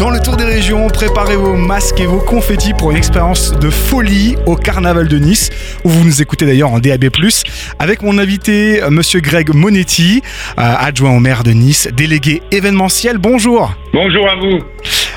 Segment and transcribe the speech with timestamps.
[0.00, 3.68] Dans le tour des régions, préparez vos masques et vos confettis pour une expérience de
[3.68, 5.50] folie au Carnaval de Nice,
[5.84, 7.10] où vous nous écoutez d'ailleurs en DAB+,
[7.78, 10.22] avec mon invité, Monsieur Greg Monetti,
[10.58, 13.18] euh, adjoint au maire de Nice, délégué événementiel.
[13.18, 13.74] Bonjour.
[13.92, 14.60] Bonjour à vous.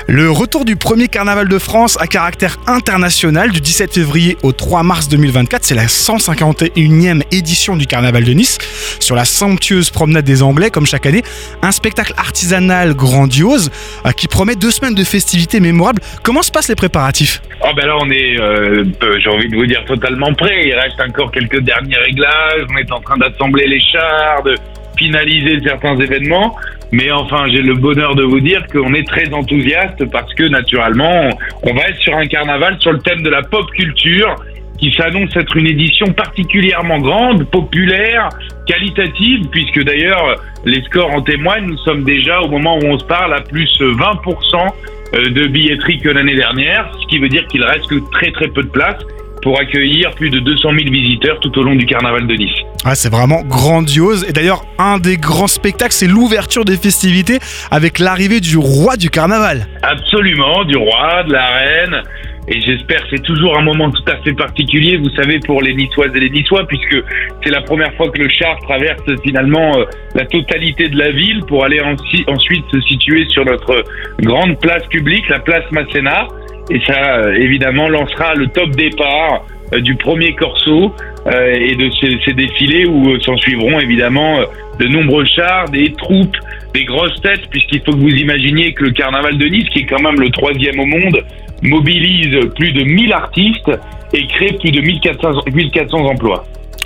[0.06, 4.82] Le retour du premier carnaval de France à caractère international du 17 février au 3
[4.82, 8.58] mars 2024, c'est la 151e édition du carnaval de Nice,
[9.00, 11.22] sur la somptueuse promenade des Anglais comme chaque année,
[11.62, 13.70] un spectacle artisanal grandiose
[14.04, 16.02] euh, qui promet deux semaines de festivités mémorables.
[16.22, 17.40] Comment se passent les préparatifs?
[17.62, 18.84] Oh ben là on est, euh,
[19.18, 20.66] j'ai envie de vous dire, totalement prêt.
[20.66, 22.66] Il reste encore quelques derniers réglages.
[22.70, 24.54] On est en train d'assembler les chars, de
[24.98, 26.54] finaliser certains événements.
[26.94, 31.28] Mais enfin, j'ai le bonheur de vous dire qu'on est très enthousiaste parce que naturellement,
[31.64, 34.36] on va être sur un carnaval sur le thème de la pop culture
[34.78, 38.28] qui s'annonce être une édition particulièrement grande, populaire,
[38.68, 41.66] qualitative, puisque d'ailleurs les scores en témoignent.
[41.66, 44.72] Nous sommes déjà au moment où on se parle à plus 20%
[45.16, 48.46] euh, de billetterie que l'année dernière, ce qui veut dire qu'il reste que très très
[48.46, 48.98] peu de place
[49.44, 52.58] pour accueillir plus de 200 000 visiteurs tout au long du carnaval de Nice.
[52.84, 54.26] Ah, c'est vraiment grandiose.
[54.28, 57.38] Et d'ailleurs, un des grands spectacles, c'est l'ouverture des festivités
[57.70, 59.66] avec l'arrivée du roi du carnaval.
[59.82, 62.02] Absolument, du roi, de la reine.
[62.46, 65.74] Et j'espère que c'est toujours un moment tout à fait particulier, vous savez, pour les
[65.74, 67.02] Niçoises et les Niçois, puisque
[67.42, 71.40] c'est la première fois que le char traverse finalement euh, la totalité de la ville
[71.48, 73.84] pour aller ensuite se situer sur notre
[74.20, 76.28] grande place publique, la place Masséna.
[76.70, 80.94] Et ça, euh, évidemment, lancera le top départ euh, du premier corso
[81.26, 84.38] euh, et de ces, défilés où s'en suivront évidemment
[84.78, 86.36] de nombreux chars, des troupes,
[86.72, 89.86] des grosses têtes, puisqu'il faut que vous imaginiez que le carnaval de Nice, qui est
[89.86, 91.22] quand même le troisième au monde,
[91.62, 93.70] mobilise plus de 1000 artistes
[94.12, 96.44] et crée plus de 1400, 1400 emplois.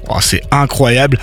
[0.09, 1.19] Oh, c'est incroyable.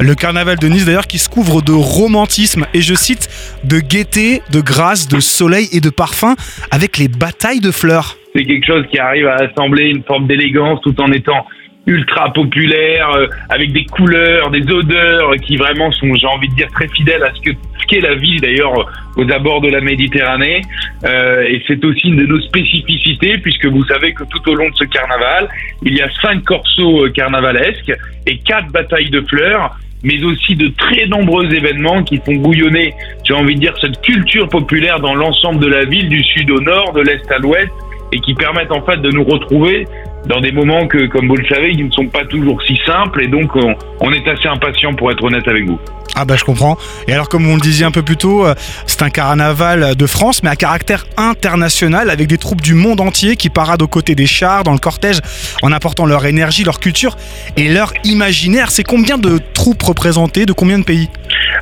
[0.00, 3.28] Le carnaval de Nice d'ailleurs qui se couvre de romantisme et je cite
[3.64, 6.34] de gaieté, de grâce, de soleil et de parfum
[6.70, 8.16] avec les batailles de fleurs.
[8.34, 11.46] C'est quelque chose qui arrive à assembler une forme d'élégance tout en étant
[11.86, 16.68] ultra populaire, euh, avec des couleurs, des odeurs qui vraiment sont, j'ai envie de dire,
[16.72, 17.50] très fidèles à ce que
[17.80, 18.72] ce qu'est la ville d'ailleurs
[19.16, 20.62] aux abords de la Méditerranée.
[21.04, 24.68] Euh, et c'est aussi une de nos spécificités puisque vous savez que tout au long
[24.68, 25.48] de ce carnaval,
[25.82, 27.92] il y a cinq corsos euh, carnavalesques
[28.26, 32.92] et quatre batailles de fleurs mais aussi de très nombreux événements qui font bouillonner,
[33.24, 36.60] j'ai envie de dire, cette culture populaire dans l'ensemble de la ville, du sud au
[36.60, 37.72] nord, de l'est à l'ouest,
[38.12, 39.86] et qui permettent en fait de nous retrouver
[40.26, 43.22] dans des moments que, comme vous le savez, qui ne sont pas toujours si simples
[43.22, 43.50] et donc
[44.00, 45.78] on, est assez impatient pour être honnête avec vous.
[46.14, 46.76] Ah bah je comprends.
[47.08, 48.54] Et alors comme on le disait un peu plus tôt, euh,
[48.86, 53.36] c'est un carnaval de France mais à caractère international avec des troupes du monde entier
[53.36, 55.20] qui paradent aux côtés des chars dans le cortège
[55.62, 57.16] en apportant leur énergie, leur culture
[57.56, 58.70] et leur imaginaire.
[58.70, 61.08] C'est combien de troupes représentées de combien de pays?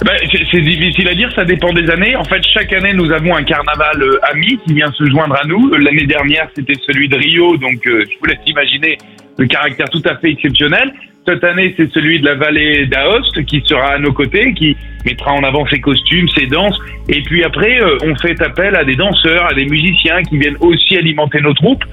[0.05, 0.17] Ben,
[0.51, 2.17] c'est difficile à dire, ça dépend des années.
[2.17, 5.47] En fait, chaque année, nous avons un carnaval euh, ami qui vient se joindre à
[5.47, 5.71] nous.
[5.77, 8.99] L'année dernière, c'était celui de Rio, donc euh, je vous laisse imaginer
[9.39, 10.93] le caractère tout à fait exceptionnel.
[11.27, 15.33] Cette année, c'est celui de la vallée d'Aoste qui sera à nos côtés, qui mettra
[15.33, 16.77] en avant ses costumes, ses danses.
[17.09, 20.57] Et puis après, euh, on fait appel à des danseurs, à des musiciens qui viennent
[20.61, 21.85] aussi alimenter nos troupes.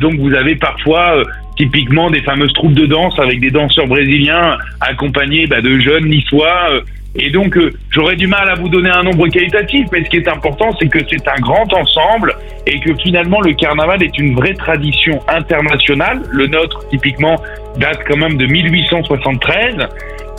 [0.00, 1.22] donc vous avez parfois
[1.56, 6.82] typiquement des fameuses troupes de danse avec des danseurs brésiliens accompagnés bah, de jeunes niçois
[7.18, 10.16] et donc, euh, j'aurais du mal à vous donner un nombre qualitatif, mais ce qui
[10.18, 12.34] est important, c'est que c'est un grand ensemble
[12.66, 16.22] et que finalement, le carnaval est une vraie tradition internationale.
[16.30, 17.36] Le nôtre, typiquement,
[17.78, 19.76] date quand même de 1873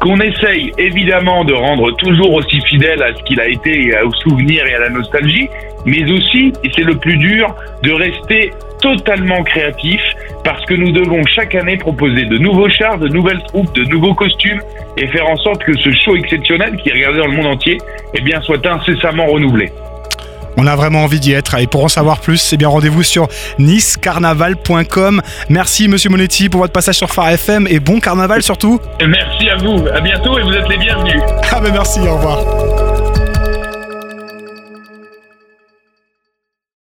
[0.02, 4.64] qu'on essaye évidemment de rendre toujours aussi fidèle à ce qu'il a été, au souvenir
[4.68, 5.50] et à la nostalgie,
[5.86, 7.48] mais aussi, et c'est le plus dur,
[7.82, 10.00] de rester totalement créatif
[10.48, 14.14] parce que nous devons chaque année proposer de nouveaux chars, de nouvelles troupes, de nouveaux
[14.14, 14.62] costumes
[14.96, 17.78] et faire en sorte que ce show exceptionnel qui est regardé dans le monde entier
[18.14, 19.74] eh bien, soit incessamment renouvelé.
[20.56, 21.60] On a vraiment envie d'y être.
[21.60, 23.28] Et pour en savoir plus, c'est bien rendez-vous sur
[23.60, 25.22] nicecarnaval.com.
[25.50, 28.80] Merci Monsieur Monetti pour votre passage sur Phare FM et bon carnaval surtout.
[29.06, 29.86] Merci à vous.
[29.94, 31.22] À bientôt et vous êtes les bienvenus.
[31.52, 32.77] Ah ben merci, au revoir.